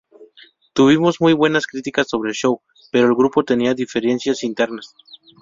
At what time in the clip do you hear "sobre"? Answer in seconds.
2.09-2.29